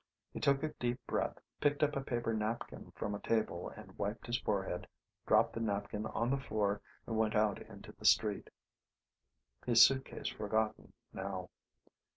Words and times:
He 0.33 0.39
took 0.39 0.63
a 0.63 0.69
deep 0.69 0.99
breath, 1.05 1.37
picked 1.59 1.83
up 1.83 1.95
a 1.95 2.01
paper 2.01 2.33
napkin 2.33 2.91
from 2.95 3.13
a 3.13 3.19
table 3.19 3.69
and 3.69 3.95
wiped 3.99 4.25
his 4.25 4.39
forehead, 4.39 4.87
dropped 5.27 5.53
the 5.53 5.59
napkin 5.59 6.07
on 6.07 6.31
the 6.31 6.39
floor 6.39 6.81
and 7.05 7.19
went 7.19 7.35
out 7.35 7.61
into 7.61 7.91
the 7.91 8.05
street, 8.05 8.49
his 9.63 9.85
suitcase 9.85 10.29
forgotten 10.29 10.93
now. 11.13 11.51